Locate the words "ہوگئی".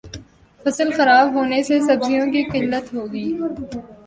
2.93-3.37